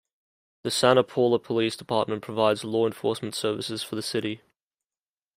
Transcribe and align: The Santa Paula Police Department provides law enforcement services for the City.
The 0.63 0.71
Santa 0.71 1.03
Paula 1.03 1.37
Police 1.37 1.77
Department 1.77 2.23
provides 2.23 2.63
law 2.63 2.87
enforcement 2.87 3.35
services 3.35 3.83
for 3.83 3.95
the 3.95 4.01
City. 4.01 4.41